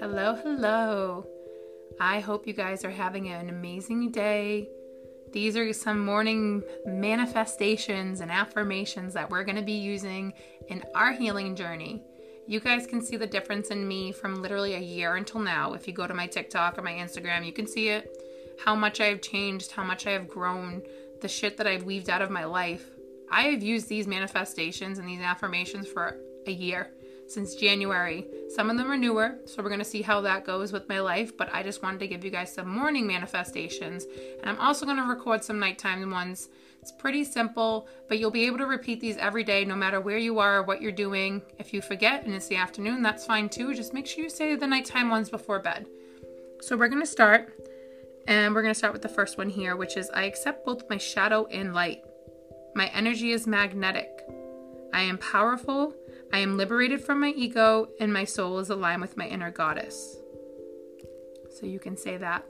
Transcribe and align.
Hello, 0.00 0.36
hello. 0.36 1.26
I 1.98 2.20
hope 2.20 2.46
you 2.46 2.52
guys 2.52 2.84
are 2.84 2.90
having 2.90 3.30
an 3.30 3.48
amazing 3.48 4.12
day. 4.12 4.68
These 5.32 5.56
are 5.56 5.72
some 5.72 6.04
morning 6.04 6.62
manifestations 6.86 8.20
and 8.20 8.30
affirmations 8.30 9.12
that 9.14 9.28
we're 9.28 9.42
going 9.42 9.56
to 9.56 9.62
be 9.62 9.72
using 9.72 10.34
in 10.68 10.84
our 10.94 11.10
healing 11.10 11.56
journey. 11.56 12.00
You 12.46 12.60
guys 12.60 12.86
can 12.86 13.02
see 13.02 13.16
the 13.16 13.26
difference 13.26 13.70
in 13.70 13.88
me 13.88 14.12
from 14.12 14.40
literally 14.40 14.76
a 14.76 14.78
year 14.78 15.16
until 15.16 15.40
now. 15.40 15.72
If 15.72 15.88
you 15.88 15.92
go 15.92 16.06
to 16.06 16.14
my 16.14 16.28
TikTok 16.28 16.78
or 16.78 16.82
my 16.82 16.92
Instagram, 16.92 17.44
you 17.44 17.52
can 17.52 17.66
see 17.66 17.88
it. 17.88 18.22
How 18.64 18.76
much 18.76 19.00
I 19.00 19.06
have 19.06 19.20
changed, 19.20 19.72
how 19.72 19.82
much 19.82 20.06
I 20.06 20.12
have 20.12 20.28
grown, 20.28 20.80
the 21.20 21.28
shit 21.28 21.56
that 21.56 21.66
I've 21.66 21.82
weaved 21.82 22.08
out 22.08 22.22
of 22.22 22.30
my 22.30 22.44
life. 22.44 22.84
I 23.32 23.42
have 23.48 23.64
used 23.64 23.88
these 23.88 24.06
manifestations 24.06 24.98
and 24.98 25.08
these 25.08 25.22
affirmations 25.22 25.88
for 25.88 26.16
a 26.46 26.52
year 26.52 26.92
since 27.28 27.54
January. 27.54 28.26
Some 28.48 28.70
of 28.70 28.76
them 28.76 28.90
are 28.90 28.96
newer, 28.96 29.38
so 29.44 29.62
we're 29.62 29.68
going 29.68 29.78
to 29.78 29.84
see 29.84 30.02
how 30.02 30.20
that 30.22 30.44
goes 30.44 30.72
with 30.72 30.88
my 30.88 31.00
life, 31.00 31.36
but 31.36 31.52
I 31.52 31.62
just 31.62 31.82
wanted 31.82 32.00
to 32.00 32.08
give 32.08 32.24
you 32.24 32.30
guys 32.30 32.52
some 32.52 32.68
morning 32.68 33.06
manifestations. 33.06 34.06
And 34.40 34.48
I'm 34.48 34.58
also 34.58 34.86
going 34.86 34.96
to 34.96 35.02
record 35.04 35.44
some 35.44 35.58
nighttime 35.58 36.10
ones. 36.10 36.48
It's 36.80 36.92
pretty 36.92 37.24
simple, 37.24 37.88
but 38.08 38.18
you'll 38.18 38.30
be 38.30 38.46
able 38.46 38.58
to 38.58 38.66
repeat 38.66 39.00
these 39.00 39.16
every 39.18 39.44
day 39.44 39.64
no 39.64 39.76
matter 39.76 40.00
where 40.00 40.18
you 40.18 40.38
are, 40.38 40.62
what 40.62 40.80
you're 40.80 40.90
doing. 40.90 41.42
If 41.58 41.74
you 41.74 41.82
forget 41.82 42.24
and 42.24 42.34
it's 42.34 42.48
the 42.48 42.56
afternoon, 42.56 43.02
that's 43.02 43.26
fine 43.26 43.48
too. 43.48 43.74
Just 43.74 43.92
make 43.92 44.06
sure 44.06 44.24
you 44.24 44.30
say 44.30 44.54
the 44.54 44.66
nighttime 44.66 45.10
ones 45.10 45.28
before 45.28 45.58
bed. 45.58 45.86
So 46.62 46.76
we're 46.76 46.88
going 46.88 47.02
to 47.02 47.06
start, 47.06 47.52
and 48.26 48.54
we're 48.54 48.62
going 48.62 48.74
to 48.74 48.78
start 48.78 48.92
with 48.92 49.02
the 49.02 49.08
first 49.08 49.38
one 49.38 49.50
here, 49.50 49.76
which 49.76 49.96
is 49.96 50.10
I 50.10 50.24
accept 50.24 50.64
both 50.64 50.88
my 50.88 50.96
shadow 50.96 51.46
and 51.46 51.74
light. 51.74 52.02
My 52.74 52.86
energy 52.94 53.32
is 53.32 53.46
magnetic. 53.46 54.08
I 54.92 55.02
am 55.02 55.18
powerful. 55.18 55.94
I 56.32 56.38
am 56.38 56.56
liberated 56.56 57.02
from 57.02 57.20
my 57.20 57.30
ego, 57.30 57.88
and 58.00 58.12
my 58.12 58.24
soul 58.24 58.58
is 58.58 58.70
aligned 58.70 59.00
with 59.00 59.16
my 59.16 59.26
inner 59.26 59.50
goddess. 59.50 60.16
So 61.58 61.66
you 61.66 61.78
can 61.78 61.96
say 61.96 62.16
that. 62.18 62.44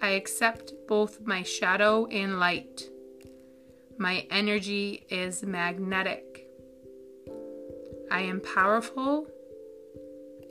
I 0.00 0.10
accept 0.10 0.72
both 0.88 1.20
my 1.24 1.42
shadow 1.42 2.06
and 2.06 2.40
light. 2.40 2.88
My 3.98 4.26
energy 4.30 5.06
is 5.10 5.44
magnetic. 5.44 6.48
I 8.10 8.22
am 8.22 8.40
powerful. 8.40 9.26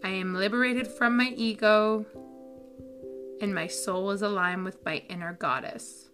I 0.03 0.09
am 0.09 0.33
liberated 0.33 0.87
from 0.87 1.17
my 1.17 1.33
ego, 1.35 2.05
and 3.41 3.53
my 3.53 3.67
soul 3.67 4.11
is 4.11 4.21
aligned 4.21 4.63
with 4.63 4.83
my 4.85 5.03
inner 5.09 5.33
goddess. 5.33 6.09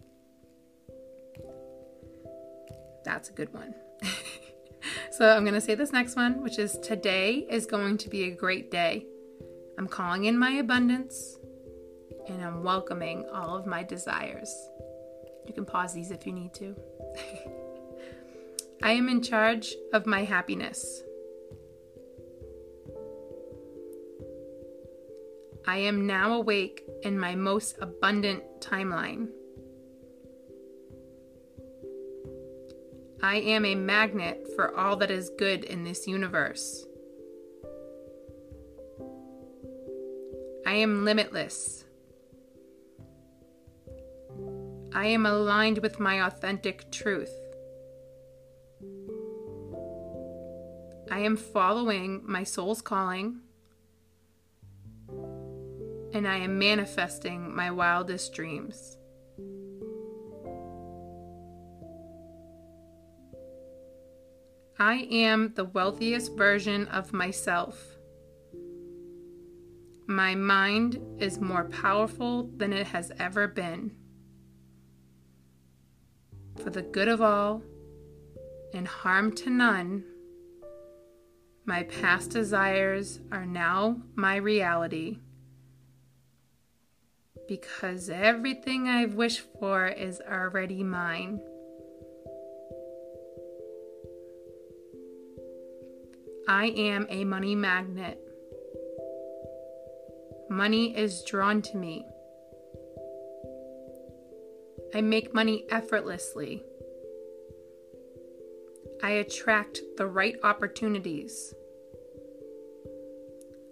That's 3.06 3.30
a 3.30 3.34
good 3.34 3.54
one. 3.54 3.76
so 5.18 5.28
I'm 5.28 5.44
going 5.44 5.56
to 5.56 5.62
say 5.62 5.74
this 5.74 5.92
next 5.92 6.16
one, 6.16 6.44
which 6.44 6.60
is 6.60 6.78
today 6.78 7.48
is 7.50 7.66
going 7.66 7.98
to 7.98 8.10
be 8.10 8.26
a 8.26 8.30
great 8.30 8.70
day. 8.70 9.08
I'm 9.80 9.88
calling 9.88 10.26
in 10.26 10.38
my 10.38 10.52
abundance 10.52 11.40
and 12.28 12.40
I'm 12.44 12.64
welcoming 12.64 13.26
all 13.34 13.58
of 13.58 13.66
my 13.66 13.82
desires. 13.82 14.54
You 15.48 15.56
can 15.56 15.66
pause 15.66 15.96
these 15.96 16.12
if 16.12 16.28
you 16.28 16.34
need 16.34 16.54
to. 16.56 16.76
I 18.84 18.92
am 18.92 19.10
in 19.10 19.24
charge 19.24 19.74
of 19.92 20.06
my 20.06 20.24
happiness. 20.24 21.02
I 25.66 25.78
am 25.78 26.06
now 26.06 26.34
awake 26.34 26.84
in 27.02 27.20
my 27.20 27.34
most 27.34 27.80
abundant 27.82 28.44
timeline. 28.60 29.30
I 33.22 33.38
am 33.38 33.66
a 33.66 33.74
magnet 33.74 34.48
for 34.56 34.78
all 34.78 34.96
that 34.98 35.10
is 35.10 35.32
good 35.38 35.64
in 35.64 35.84
this 35.84 36.08
universe. 36.08 36.86
I 40.68 40.74
am 40.74 41.04
limitless. 41.04 41.86
I 44.94 45.08
am 45.08 45.26
aligned 45.26 45.80
with 45.80 46.00
my 46.00 46.26
authentic 46.26 46.92
truth. 46.92 47.34
I 51.10 51.20
am 51.20 51.38
following 51.38 52.22
my 52.24 52.44
soul's 52.44 52.82
calling. 52.82 53.40
And 56.14 56.28
I 56.28 56.38
am 56.38 56.60
manifesting 56.60 57.56
my 57.56 57.72
wildest 57.72 58.34
dreams. 58.34 58.97
I 64.80 65.08
am 65.10 65.54
the 65.56 65.66
wealthiest 65.66 66.38
version 66.38 66.88
of 66.90 67.12
myself. 67.12 67.84
My 70.06 70.36
mind 70.36 71.00
is 71.18 71.42
more 71.42 71.64
powerful 71.64 72.52
than 72.56 72.74
it 72.74 72.86
has 72.88 73.12
ever 73.18 73.48
been. 73.48 73.96
For 76.62 76.70
the 76.70 76.84
good 76.84 77.08
of 77.08 77.24
all 77.24 77.64
and 78.72 78.88
harm 78.88 79.34
to 79.38 79.50
none, 79.50 80.04
my 81.66 81.82
past 81.84 82.30
desires 82.30 83.20
are 83.32 83.48
now 83.48 83.98
my 84.16 84.36
reality. 84.36 85.18
Because 87.48 88.12
everything 88.12 88.88
I've 88.88 89.16
wished 89.16 89.42
for 89.60 89.88
is 89.88 90.22
already 90.22 90.84
mine. 90.84 91.42
I 96.50 96.68
am 96.68 97.08
a 97.10 97.26
money 97.26 97.56
magnet. 97.56 98.18
Money 100.50 100.96
is 100.98 101.22
drawn 101.24 101.62
to 101.64 101.76
me. 101.76 102.06
I 104.96 105.02
make 105.02 105.34
money 105.34 105.66
effortlessly. 105.70 106.64
I 109.04 109.10
attract 109.10 109.82
the 109.98 110.08
right 110.08 110.36
opportunities. 110.42 111.54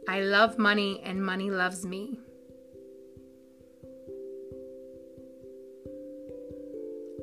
I 0.09 0.19
love 0.19 0.57
money 0.57 1.01
and 1.01 1.25
money 1.25 1.49
loves 1.49 1.85
me. 1.85 2.19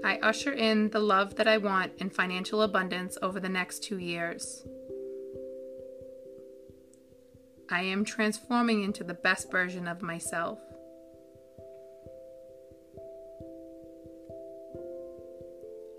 I 0.02 0.16
usher 0.22 0.52
in 0.52 0.88
the 0.90 0.98
love 0.98 1.36
that 1.36 1.46
I 1.46 1.58
want 1.58 1.92
and 2.00 2.10
financial 2.10 2.62
abundance 2.62 3.18
over 3.20 3.38
the 3.38 3.50
next 3.50 3.84
two 3.84 3.98
years. 3.98 4.64
I 7.70 7.82
am 7.82 8.04
transforming 8.04 8.82
into 8.82 9.04
the 9.04 9.14
best 9.14 9.50
version 9.50 9.88
of 9.88 10.02
myself. 10.02 10.58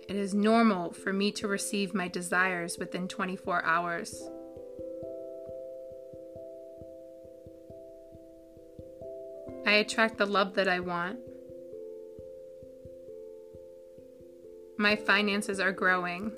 It 0.08 0.16
is 0.16 0.34
normal 0.34 0.94
for 0.94 1.14
me 1.14 1.32
to 1.34 1.48
receive 1.48 1.94
my 1.94 2.08
desires 2.08 2.78
within 2.78 3.08
24 3.08 3.64
hours. 3.64 4.22
I 9.66 9.78
attract 9.78 10.18
the 10.18 10.26
love 10.26 10.56
that 10.56 10.68
I 10.68 10.82
want. 10.82 11.20
My 14.78 14.96
finances 14.96 15.60
are 15.60 15.72
growing. 15.72 16.34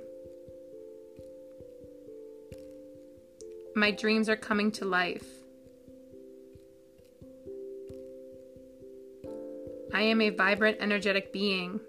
My 3.78 3.92
dreams 3.92 4.30
are 4.30 4.38
coming 4.38 4.72
to 4.72 4.86
life. 4.86 5.26
I 9.94 10.02
am 10.02 10.22
a 10.22 10.30
vibrant, 10.30 10.78
energetic 10.80 11.34
being. 11.34 11.82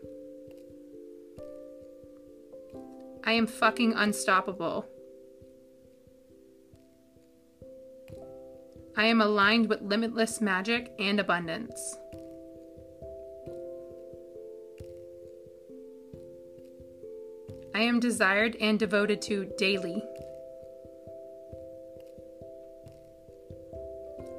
I 3.22 3.32
am 3.32 3.46
fucking 3.46 3.92
unstoppable. 3.92 4.86
I 8.96 9.06
am 9.06 9.20
aligned 9.20 9.68
with 9.68 9.80
limitless 9.80 10.40
magic 10.40 10.92
and 10.98 11.20
abundance. 11.20 11.96
I 17.76 17.80
am 17.82 18.00
desired 18.00 18.56
and 18.60 18.76
devoted 18.76 19.22
to 19.22 19.52
daily. 19.56 20.02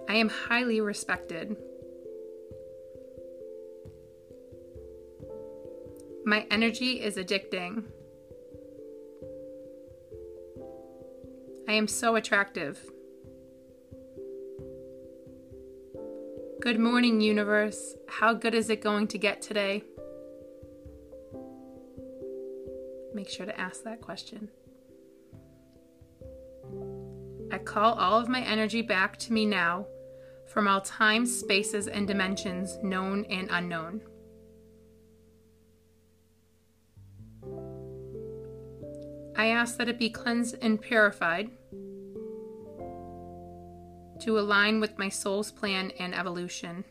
I 0.10 0.16
am 0.16 0.30
highly 0.30 0.80
respected. 0.80 1.58
My 6.26 6.46
energy 6.50 7.02
is 7.02 7.18
addicting. 7.18 7.84
I 11.68 11.74
am 11.74 11.90
so 11.90 12.16
attractive. 12.16 12.80
Good 16.62 16.80
morning, 16.80 17.20
universe. 17.20 17.96
How 18.08 18.34
good 18.34 18.54
is 18.54 18.70
it 18.70 18.82
going 18.82 19.08
to 19.10 19.18
get 19.18 19.42
today? 19.42 19.84
Make 23.14 23.28
sure 23.30 23.46
to 23.46 23.60
ask 23.60 23.84
that 23.84 24.00
question. 24.00 24.50
I 27.52 27.58
call 27.58 27.96
all 27.96 28.20
of 28.20 28.30
my 28.30 28.42
energy 28.42 28.82
back 28.82 29.18
to 29.20 29.34
me 29.34 29.46
now 29.46 29.86
from 30.48 30.68
all 30.68 30.82
times, 30.82 31.38
spaces, 31.38 31.88
and 31.88 32.08
dimensions, 32.08 32.78
known 32.82 33.26
and 33.26 33.48
unknown. 33.52 34.02
I 39.36 39.48
ask 39.48 39.78
that 39.78 39.88
it 39.88 40.00
be 40.00 40.10
cleansed 40.10 40.56
and 40.62 40.82
purified 40.82 41.52
to 44.22 44.40
align 44.40 44.80
with 44.80 44.98
my 44.98 45.10
soul's 45.10 45.52
plan 45.52 45.92
and 46.00 46.16
evolution. 46.16 46.84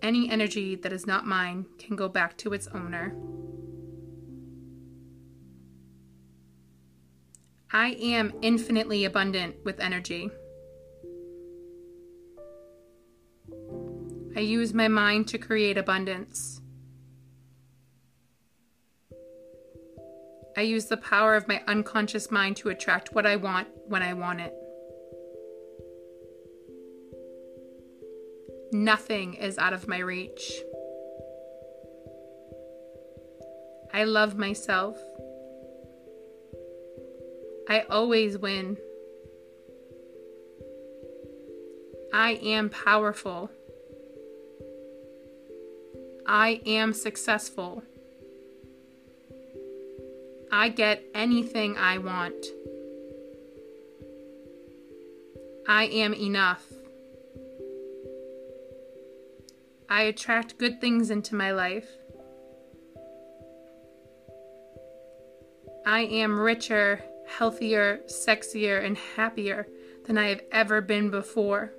Any 0.00 0.30
energy 0.30 0.76
that 0.76 0.92
is 0.92 1.06
not 1.06 1.26
mine 1.26 1.66
can 1.76 1.96
go 1.96 2.08
back 2.08 2.36
to 2.38 2.52
its 2.52 2.68
owner. 2.68 3.16
I 7.70 7.90
am 8.00 8.32
infinitely 8.40 9.04
abundant 9.04 9.56
with 9.64 9.78
energy. 9.78 10.30
I 14.34 14.40
use 14.40 14.72
my 14.72 14.88
mind 14.88 15.28
to 15.28 15.38
create 15.38 15.76
abundance. 15.76 16.62
I 20.56 20.62
use 20.62 20.86
the 20.86 20.96
power 20.96 21.34
of 21.36 21.46
my 21.46 21.62
unconscious 21.68 22.30
mind 22.30 22.56
to 22.58 22.70
attract 22.70 23.12
what 23.12 23.26
I 23.26 23.36
want 23.36 23.68
when 23.86 24.02
I 24.02 24.14
want 24.14 24.40
it. 24.40 24.54
Nothing 28.72 29.34
is 29.34 29.58
out 29.58 29.72
of 29.72 29.88
my 29.88 29.98
reach. 29.98 30.62
I 33.92 34.04
love 34.04 34.36
myself. 34.36 34.98
I 37.68 37.80
always 37.90 38.38
win. 38.38 38.78
I 42.12 42.32
am 42.42 42.70
powerful. 42.70 43.50
I 46.26 46.60
am 46.64 46.94
successful. 46.94 47.82
I 50.50 50.70
get 50.70 51.04
anything 51.14 51.76
I 51.76 51.98
want. 51.98 52.46
I 55.68 55.84
am 55.84 56.14
enough. 56.14 56.64
I 59.90 60.02
attract 60.02 60.56
good 60.56 60.80
things 60.80 61.10
into 61.10 61.34
my 61.34 61.52
life. 61.52 61.88
I 65.84 66.00
am 66.00 66.38
richer, 66.38 67.02
healthier, 67.28 68.00
sexier, 68.06 68.84
and 68.84 68.96
happier 68.96 69.66
than 70.06 70.18
I 70.18 70.28
have 70.28 70.40
ever 70.50 70.80
been 70.80 71.10
before. 71.10 71.72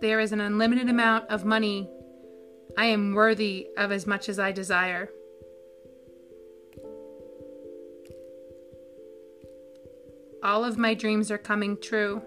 There 0.00 0.20
is 0.20 0.32
an 0.32 0.40
unlimited 0.40 0.88
amount 0.88 1.30
of 1.30 1.44
money 1.44 1.90
I 2.78 2.86
am 2.86 3.14
worthy 3.14 3.68
of 3.76 3.90
as 3.90 4.06
much 4.06 4.28
as 4.28 4.38
I 4.38 4.52
desire. 4.52 5.10
All 10.42 10.64
of 10.64 10.76
my 10.76 10.94
dreams 10.94 11.30
are 11.30 11.38
coming 11.38 11.78
true. 11.80 12.22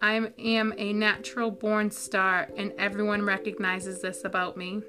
I 0.00 0.30
am 0.38 0.74
a 0.76 0.92
natural 0.92 1.50
born 1.50 1.90
star, 1.90 2.48
and 2.56 2.72
everyone 2.78 3.22
recognizes 3.22 4.00
this 4.00 4.24
about 4.24 4.56
me. 4.56 4.82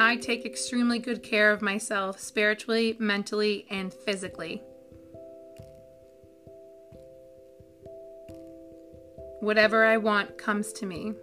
I 0.00 0.14
take 0.14 0.46
extremely 0.46 1.00
good 1.00 1.24
care 1.24 1.50
of 1.50 1.60
myself 1.60 2.20
spiritually, 2.20 2.94
mentally, 3.00 3.66
and 3.68 3.92
physically. 3.92 4.62
Whatever 9.40 9.84
I 9.84 9.96
want 9.96 10.38
comes 10.38 10.72
to 10.74 10.86
me. 10.86 11.14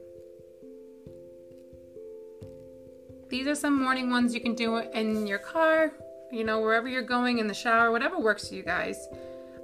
These 3.30 3.48
are 3.48 3.56
some 3.56 3.82
morning 3.82 4.10
ones 4.10 4.34
you 4.34 4.42
can 4.42 4.56
do 4.56 4.76
in 4.78 5.26
your 5.26 5.40
car, 5.40 5.94
you 6.30 6.44
know, 6.44 6.60
wherever 6.60 6.90
you're 6.90 7.02
going, 7.02 7.40
in 7.40 7.48
the 7.48 7.54
shower, 7.54 7.92
whatever 7.92 8.20
works 8.20 8.50
for 8.50 8.56
you 8.56 8.64
guys. 8.64 9.08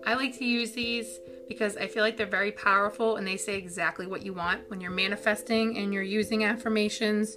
I 0.06 0.13
like 0.13 0.38
to 0.38 0.46
use 0.46 0.72
these 0.72 1.19
because 1.50 1.75
I 1.75 1.88
feel 1.88 2.04
like 2.04 2.16
they're 2.16 2.25
very 2.25 2.54
powerful 2.54 3.18
and 3.18 3.28
they 3.28 3.36
say 3.36 3.58
exactly 3.58 4.08
what 4.08 4.25
you 4.25 4.31
want. 4.31 4.69
When 4.69 4.80
you're 4.80 4.90
manifesting 4.90 5.78
and 5.78 5.94
you're 5.94 6.02
using 6.02 6.46
affirmations, 6.46 7.36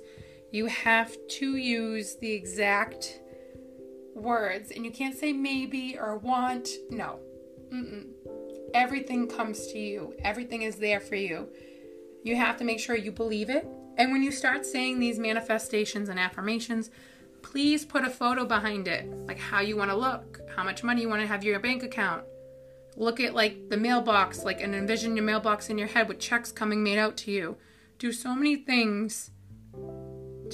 you 0.54 0.66
have 0.66 1.14
to 1.28 1.56
use 1.56 2.16
the 2.16 2.30
exact 2.30 3.20
words 4.14 4.70
and 4.70 4.84
you 4.84 4.90
can't 4.90 5.16
say 5.16 5.32
maybe 5.32 5.98
or 5.98 6.16
want. 6.18 6.68
No. 6.90 7.18
Mm-mm 7.72 8.14
everything 8.74 9.28
comes 9.28 9.68
to 9.68 9.78
you, 9.78 10.14
everything 10.18 10.62
is 10.62 10.76
there 10.76 11.00
for 11.00 11.14
you. 11.14 11.48
You 12.24 12.36
have 12.36 12.56
to 12.58 12.64
make 12.64 12.80
sure 12.80 12.96
you 12.96 13.12
believe 13.12 13.48
it. 13.48 13.66
And 13.96 14.10
when 14.10 14.22
you 14.22 14.32
start 14.32 14.66
saying 14.66 14.98
these 14.98 15.18
manifestations 15.18 16.08
and 16.08 16.18
affirmations, 16.18 16.90
please 17.42 17.84
put 17.84 18.04
a 18.04 18.10
photo 18.10 18.44
behind 18.44 18.88
it, 18.88 19.08
like 19.26 19.38
how 19.38 19.60
you 19.60 19.76
want 19.76 19.90
to 19.90 19.96
look, 19.96 20.40
how 20.56 20.64
much 20.64 20.82
money 20.82 21.02
you 21.02 21.08
want 21.08 21.22
to 21.22 21.28
have 21.28 21.42
in 21.42 21.48
your 21.48 21.60
bank 21.60 21.84
account. 21.84 22.24
Look 22.96 23.20
at 23.20 23.34
like 23.34 23.68
the 23.70 23.76
mailbox, 23.76 24.44
like 24.44 24.60
and 24.60 24.74
envision 24.74 25.16
your 25.16 25.24
mailbox 25.24 25.70
in 25.70 25.78
your 25.78 25.88
head 25.88 26.08
with 26.08 26.18
checks 26.18 26.50
coming 26.50 26.82
made 26.82 26.98
out 26.98 27.16
to 27.18 27.30
you. 27.30 27.56
Do 27.98 28.12
so 28.12 28.34
many 28.34 28.56
things 28.56 29.30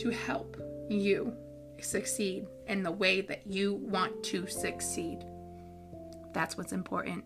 to 0.00 0.10
help 0.10 0.56
you 0.88 1.32
succeed 1.80 2.46
in 2.66 2.82
the 2.82 2.90
way 2.90 3.20
that 3.20 3.46
you 3.46 3.74
want 3.74 4.22
to 4.24 4.46
succeed. 4.46 5.24
That's 6.32 6.56
what's 6.56 6.72
important. 6.72 7.24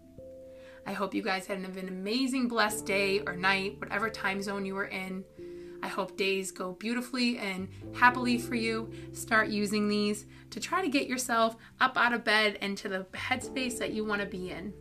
I 0.87 0.93
hope 0.93 1.15
you 1.15 1.23
guys 1.23 1.47
had 1.47 1.59
an 1.59 1.89
amazing, 1.89 2.49
blessed 2.49 2.85
day 2.85 3.21
or 3.21 3.37
night, 3.37 3.77
whatever 3.79 4.11
time 4.11 4.43
zone 4.43 4.67
you 4.67 4.75
were 4.75 4.87
in. 4.87 5.25
I 5.83 5.89
hope 5.89 6.17
days 6.17 6.51
go 6.51 6.73
beautifully 6.73 7.39
and 7.39 7.69
happily 7.95 8.39
for 8.39 8.55
you. 8.55 8.91
Start 9.13 9.49
using 9.49 9.89
these 9.89 10.27
to 10.51 10.59
try 10.59 10.83
to 10.83 10.89
get 10.89 11.07
yourself 11.07 11.57
up 11.81 11.97
out 11.97 12.13
of 12.13 12.25
bed 12.25 12.59
and 12.61 12.77
to 12.79 12.89
the 12.89 13.07
headspace 13.13 13.79
that 13.79 13.93
you 13.93 14.05
want 14.05 14.21
to 14.21 14.27
be 14.27 14.51
in. 14.51 14.73